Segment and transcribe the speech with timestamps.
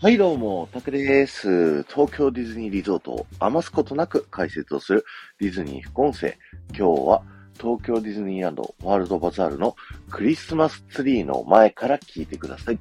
[0.00, 1.82] はい、どうも、タクです。
[1.82, 5.04] 東京ディズニーリゾートを余すことなく解説をする
[5.40, 6.38] ディズニー副音声。
[6.68, 7.22] 今日は
[7.60, 9.74] 東京ディズニーランドワールドバザールの
[10.08, 12.78] クリスマスツリーの前から聞いてください。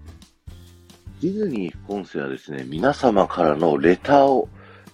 [1.23, 4.47] ディズニー副音声はですね、皆様からのレターを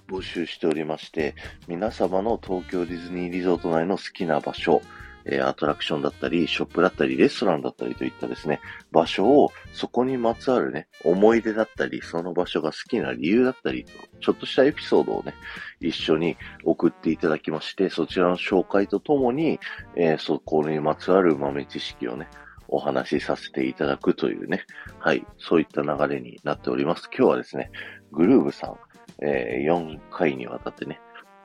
[0.07, 1.35] 募集しておりまして、
[1.67, 4.81] 皆様の東京ディズニーリゾート内の好きな場所、
[5.25, 8.59] えアトラクションだったり、ショップだったり、レストランだったりといったですね、
[8.91, 13.85] 場所を、そこにまつわるね、思い出だったり、その場所が好きな理由だったり、
[14.19, 15.33] ちょっとしたエピソードをね、
[15.79, 19.59] 一緒に送っていただきまして、そちらの紹介とともに、
[19.95, 22.27] えー、そこにまつわる豆知識をね、
[22.67, 24.65] お話しさせていただくというね、
[24.99, 27.07] はい、そういった流れになっております。
[27.15, 27.71] 今日はですね、
[28.11, 28.77] グルーブさん、
[29.21, 30.99] えー、4回にわたってね、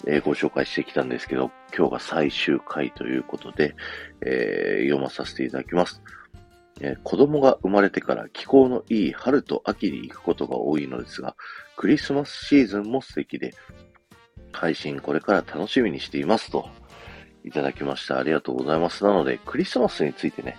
[0.06, 3.74] えー、ご紹介してきたんですけど、今日が最終回ということで、
[4.20, 6.02] えー、読まさせていただきます。
[6.80, 11.34] えー、子供が生まれてから気候のいい春と秋に行くことが多いのですが、
[11.76, 13.54] クリスマスシーズンも素敵で、
[14.52, 16.68] 配信これから楽しみにしていますと、
[17.44, 18.18] いただきました。
[18.18, 19.04] ありがとうございます。
[19.04, 20.56] なので、クリスマスについてね、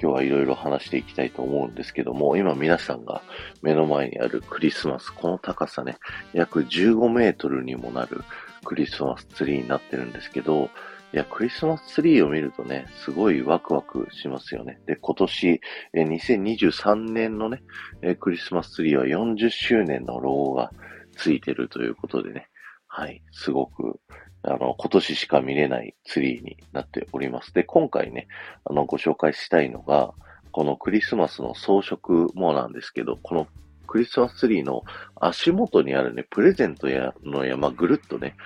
[0.00, 3.22] 今日はいろいろ話していきたいと思うんですけども、今皆さんが
[3.62, 5.96] 目の前にあるクリスマス、この高さね、
[6.34, 8.22] 約15メートルにもなる
[8.66, 10.70] クリスマスツリーになってるんですけど、
[11.12, 14.80] いや、クリスマスツリーを見るとね、すごいワクワクしますよね。
[14.86, 15.60] で、今年、
[15.94, 17.62] え2023年のね、
[18.02, 20.72] えクリスマスツリーは40周年のロゴが
[21.16, 22.48] ついてるということでね、
[22.88, 24.00] はい、すごく、
[24.42, 27.54] あの、今年しか見れないツリーになっております。
[27.54, 28.26] で、今回ね、
[28.64, 30.12] あの、ご紹介したいのが、
[30.50, 33.46] このクリスマスの装飾もなんですけど、この
[33.86, 34.82] クリスマスツリーの
[35.20, 38.36] 足元にあるね、プレゼントやの山ぐるっとね、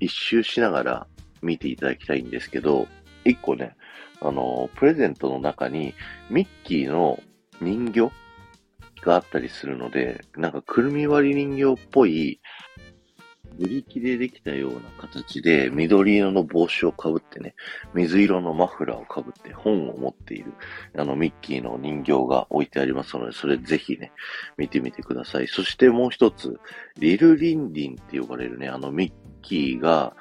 [0.00, 1.06] 一周しながら
[1.42, 2.86] 見ていただきたいんですけど、
[3.24, 3.76] 一個ね、
[4.20, 5.94] あの、プレゼントの中に
[6.30, 7.20] ミッキーの
[7.60, 8.10] 人形
[9.02, 12.40] があったりするので、なんかくるみ割り人形っぽい
[13.58, 17.54] ブリキでできたような形で、緑色の帽子をかぶってね、
[17.94, 20.52] 水色のマフラーをかぶって本を持っている、
[20.96, 24.12] あの、ミッキーの人形が置いてありますので、それぜひね、
[24.56, 25.48] 見てみてください。
[25.48, 26.58] そしてもう一つ、
[26.98, 29.12] リルリンリンって呼ばれるね、あのミッ
[29.42, 30.14] キーが、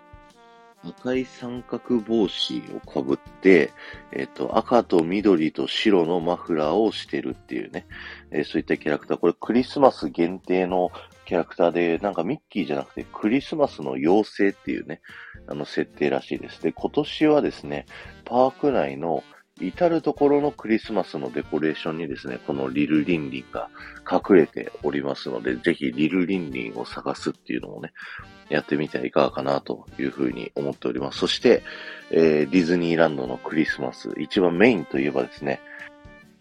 [0.83, 3.73] 赤い三角帽子をかぶって、
[4.13, 7.85] えっ、と、赤と緑と白のマフラーをしてるっていうね、
[8.31, 9.17] えー、そういったキャラクター。
[9.17, 10.91] これクリスマス限定の
[11.29, 14.99] キャラクターで、なんかミッキーじゃなくてクリスマスの妖精っていうね、
[15.47, 16.59] あの設定らしいです。
[16.63, 17.85] で、今年はですね、
[18.25, 19.23] パーク内の
[19.61, 23.69] 至るところのクリスマスのデコレーションにですね、このリルリンリンが
[24.11, 27.93] 隠れておりますので、ぜひリルリンリンを探すっていうのもね、
[28.49, 31.19] やってみてはいかがかなというふうに思っております。
[31.19, 31.61] そして、
[32.09, 35.61] えー、ディズニーランドのクリスマス、一番メインといえばですね、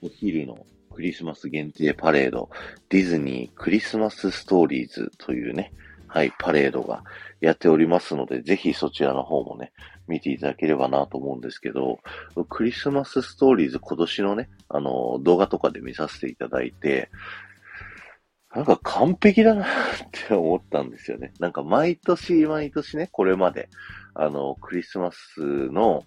[0.00, 0.64] お昼の
[0.98, 2.50] クリスマス限定パレード、
[2.88, 5.72] ディズニークリスマスストーリーズというね、
[6.08, 7.04] はい、パレードが
[7.40, 9.70] やっておりますので、ぜひそちらの方もね、
[10.08, 12.00] 見ていただければなと思うんですけど、
[12.48, 17.10] クリスマスストーリーズ今年のね、あの、動画とかで見させていただいて、
[18.52, 19.68] なんか完璧だなっ
[20.10, 21.32] て思ったんですよね。
[21.38, 23.68] なんか毎年毎年ね、これまで、
[24.14, 26.02] あの、クリスマスの、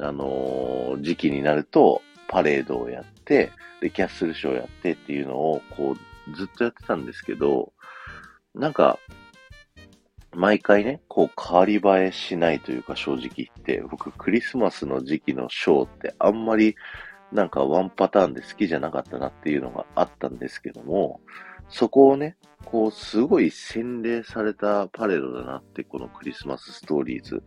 [0.00, 2.02] あの時期になると、
[2.34, 7.72] パレードをやって、で、キャッスルショーやってっていうのを、こう、ずっとやってたんですけど、
[8.56, 8.98] なんか、
[10.34, 16.74] 毎回ね、こう、変わり映えしないというか、正直言って、僕、クリスマスの時期のショーってあんまり、
[17.30, 21.20] なんかワンパターンで好きじゃなかったなっていうのがあったんですけども、
[21.68, 27.44] そこをね、こう、すごい洗礼されたパレードだなって、このクリスマスストーリーズ、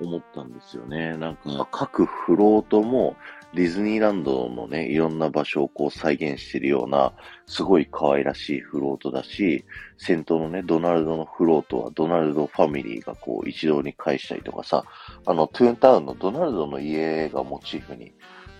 [0.00, 1.16] 思ったんですよね。
[1.16, 3.16] なんか、各フロートも、
[3.56, 7.14] ディズニーランドのね、いろんな場所をこう再現してるような、
[7.46, 9.64] すごい可愛らしいフロートだし、
[9.96, 14.84] 先頭のね、ドナルドのフロートはドナルドファミリーがこう一堂に会したりとかさ、
[15.24, 18.12] あの、トゥーンタウンのドナルドの家がモチーフに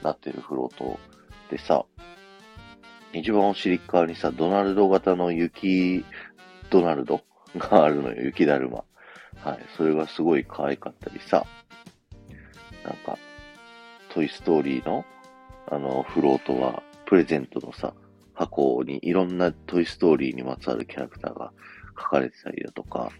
[0.02, 0.98] なってるフロート
[1.50, 1.84] でさ、
[3.12, 6.06] 一番お尻側にさ、ドナルド型の雪
[6.70, 7.20] ドナルド
[7.58, 8.82] があるのよ、雪だるま。
[9.42, 9.58] はい。
[9.76, 11.44] それがすごい可愛かったりさ、
[12.82, 13.18] なんか、
[14.16, 15.04] トイストーリーの、
[15.70, 17.92] あの、フロートは、プレゼントのさ、
[18.32, 21.52] 箱にいろんなトイストーリーにまつわるキャラクターが
[21.90, 23.10] 書かれてたりだとか、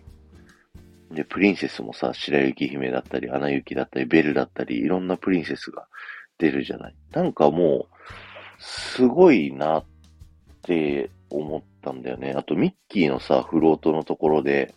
[1.11, 5.87] で、プリンセスもさ、白雪姫だったり、アナ雪だったり、ベルだったり、いろんなプリンセスが
[6.39, 6.95] 出るじゃない。
[7.13, 7.95] なんかもう、
[8.59, 9.85] すごいなっ
[10.63, 12.33] て思ったんだよね。
[12.35, 14.75] あと、ミッキーのさ、フロートのところで、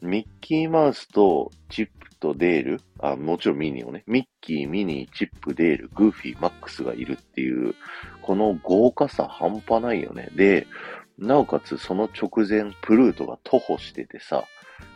[0.00, 1.88] ミッキーマウスとチッ
[2.18, 7.74] とデール、あ、もちろんミニをね、ミッキー、ミニー、チップ、デール、グーフィー、マックスがいるっていう、
[8.22, 10.28] この豪華さ半端ないよね。
[10.34, 10.66] で、
[11.16, 14.44] なおかつその直前、プルートが徒歩しててさ、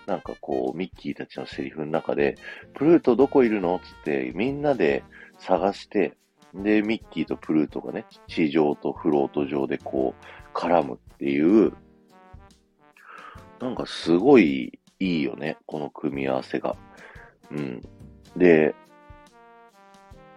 [0.07, 2.37] なんかこう、ミッキーたちのセリフの中で、
[2.75, 3.81] プルートどこいるの？
[3.83, 5.03] つってみんなで
[5.39, 6.17] 探して、
[6.55, 11.73] で、ミッキーとプルートがね、地上とフロート上でこう、絡むっていう、
[13.61, 16.77] なんかすごいいいよね、この組み合わせが。
[17.51, 17.83] うん。
[18.37, 18.75] で、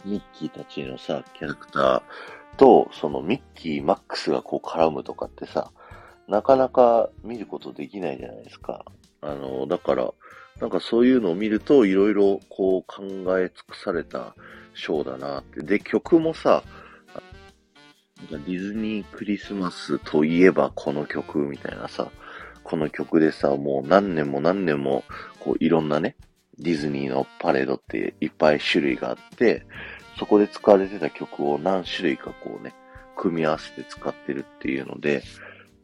[0.03, 5.71] ミッキーたちのさ、キャラクターと、そのミッキー、マックスがこう絡むとかってさ、
[6.27, 8.85] なかなか見ることできないじゃないですか。
[9.21, 10.13] あの、だから、
[10.59, 13.03] なんかそういうのを見ると、いろいろこう考
[13.39, 14.35] え尽くされた
[14.73, 15.61] ショーだなって。
[15.61, 16.63] で、曲もさ、
[18.17, 22.09] なんかディズニークリスマスといえばこの曲みたいなさ、
[22.63, 25.03] この曲でさ、もう何年も何年も、
[25.39, 26.15] こういろんなね、
[26.59, 29.65] ディズニーのパレードっていっぱい種類があって、
[30.17, 32.73] そこで使われてた曲を何種類かこうね、
[33.15, 35.23] 組み合わせて使ってるっていうので、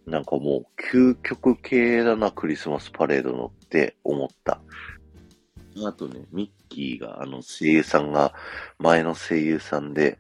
[0.06, 4.62] なんかもう究極系だな、クリスマスパレードのって思った。
[5.86, 8.34] あとね、ミッキーが、あの声優さんが、
[8.80, 10.20] 前の声優さんで、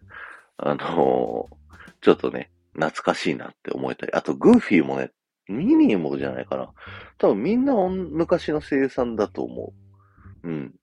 [0.58, 5.12] あのー、ちょっとね、懐かしいなって思えたり、あとグーフィーもね、
[5.48, 6.70] ミニーもじゃないかな。
[7.18, 9.91] 多分みんな昔の声優さんだと思う。
[10.44, 10.76] うん。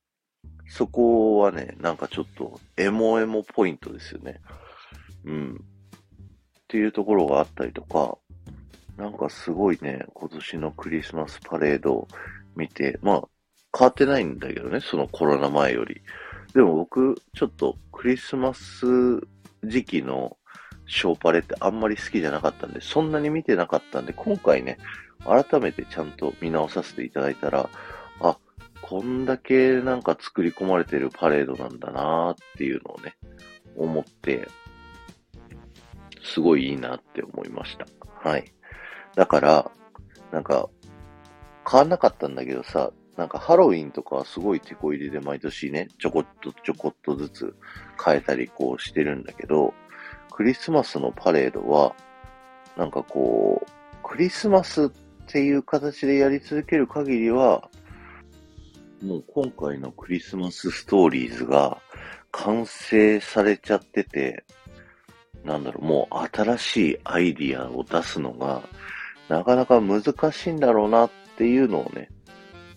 [0.67, 4.39] そこはね、なんかちょっと、エモエモポイントですよね。
[5.25, 5.55] うん。
[5.55, 5.57] っ
[6.67, 8.17] ていうところがあったりとか、
[8.97, 12.07] なんかすごいね、今年のクリスマスパレードを
[12.55, 13.27] 見て、まあ、
[13.77, 16.01] 変わってないんだけどね、そのコロナ前より。
[16.53, 18.85] でも僕、ちょっとクリスマス
[19.63, 20.37] 時期の
[20.85, 24.77] ショーパレってあんまり好きじゃなかったんで、そんなに見てなかったんで、今回ね、
[25.25, 27.69] 改めてちゃんと見直させていただいたら、
[28.21, 28.37] あ、
[28.89, 33.15] こんだけなんか作り込まれてるパレードなんだなーっていうのをね、
[33.77, 34.47] 思って、
[36.23, 37.85] すごいいいなって思いました。
[38.27, 38.51] はい。
[39.13, 39.71] だから、
[40.31, 40.67] なんか、
[41.69, 47.55] 変わんなかったんだけどさ、なんかハロウィンとかはすごい手こ入れで毎年ね、ちょこっとちょこっとずつ
[48.03, 49.75] 変えたりこうしてるんだけど、
[50.31, 51.95] クリスマスのパレードは、
[52.75, 53.69] なんかこう、
[54.01, 54.89] クリスマスっ
[55.27, 57.69] ていう形でやり続ける限りは、
[59.01, 61.81] もう今回のクリスマスストーリーズが
[62.31, 64.43] 完成されちゃってて、
[65.43, 68.61] なんだろう、もう新しいアイディアを出すのが、
[69.29, 72.09] なかなか難しいんだろうなっていうのをね、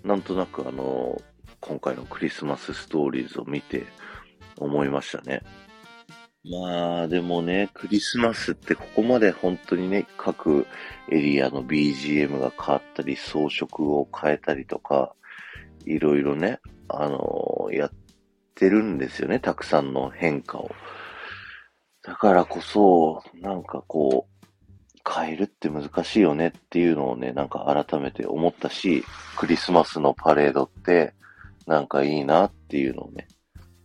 [0.04, 1.20] なんとなくあの、
[1.60, 3.84] 今回のクリスマスストーリーズを見て
[4.58, 5.42] 思いましたね。
[6.44, 10.66] まあ、でもね、クリスマスってここまで本当にね、各
[11.08, 15.14] エリアの BGM が変わったり、装飾を変えたりとか、
[15.87, 17.90] いろいろね、あのー、やっ
[18.55, 20.70] てるんですよね、たくさんの変化を。
[22.02, 24.32] だからこそ、なんかこう、
[25.08, 29.05] 変えるって難しいよねっていうのをね、なんか改めて思ったし、
[29.37, 31.14] クリスマスのパレードって
[31.67, 33.26] なんかいいなっていうのをね、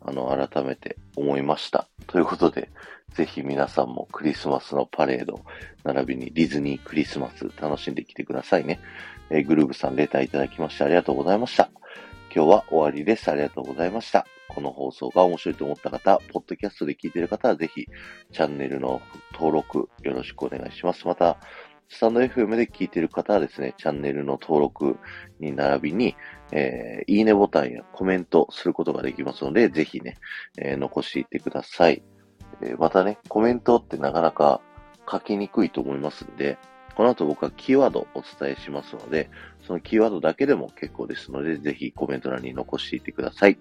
[0.02, 1.88] あの、改めて思いました。
[2.06, 2.70] ということで、
[3.14, 5.42] ぜひ皆さんもクリスマスのパレード、
[5.84, 8.80] 並びにディズニークリスマス楽しんできてくださいね。
[9.30, 11.70] え、グルーブさんレターいただきましてありがとうございました。
[12.34, 13.30] 今日は終わりです。
[13.30, 14.26] ありがとうございました。
[14.48, 17.88] この放送が面白いと思った方、ポッドキャストで聞いている方はぜひ、
[18.32, 19.02] チャンネルの
[19.34, 21.06] 登録よろしくお願いします。
[21.08, 21.38] また、
[21.90, 24.98] スタンド FM で聞いている方はですね、チャンネルの登録
[25.40, 26.16] に並びに、
[26.52, 30.18] えー、いいねボタンやコメントすることができますので、ぜひね、
[30.58, 32.04] えー、残していってください。
[32.62, 34.62] えー、またね、コメントってなかなか
[35.10, 36.58] 書きにくいと思いますんで、
[36.98, 39.30] この後僕はキーワードをお伝えしますので、
[39.68, 43.60] そのキーワードだけでも結構ですので、ぜひコメント欄に残していてください。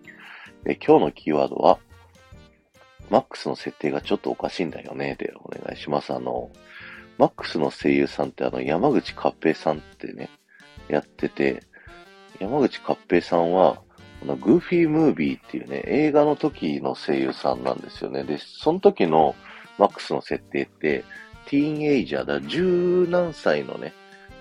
[0.65, 1.79] で今日のキーワードは、
[3.11, 6.15] マックスの設定がちょっとおかしいんだよね、でお願いします。
[6.15, 6.51] あの、
[7.19, 10.31] マックスの声優さんってあの、山口勝平さんってね、
[10.89, 11.63] やってて、
[12.41, 13.83] 山口勝平さんは、
[14.21, 18.25] このグーフィームービーっていうね、映画の時の声優さんなんですよね。
[18.25, 19.35] で、その時の
[19.77, 21.05] マックスの設定って、
[21.47, 23.93] ティーンエイジャーだ、十何歳のね、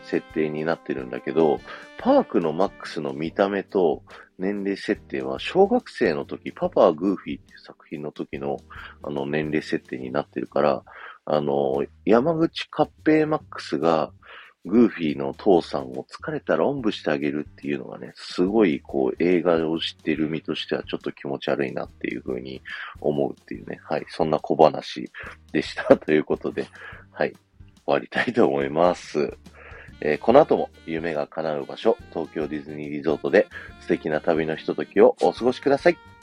[0.04, 1.60] 設定になってるんだけど、
[1.98, 4.04] パークのマックスの見た目と
[4.38, 8.58] 年齢設定は小学生の時、パパはグーフィーっていう作品の時の
[9.04, 10.84] あの年齢設定になってるから、
[11.26, 14.12] あの、山口カッペイマックスが
[14.66, 22.62] グーフィーの父さんを疲れたらおんぶしてあげるっていうのがね、すごいこう映画を知ってる身としてはちょっと気持ち悪いなっていうふうに
[23.00, 25.12] 思うっていうね、はい、そんな小話
[25.52, 26.68] でしたということで、
[27.12, 27.40] はい、終
[27.86, 29.38] わりたいと思います。
[30.02, 33.48] えー、この後も夢が叶う場所、東京ディズニーリゾートで
[33.82, 36.15] 素敵な旅のひとときをお過ごしください。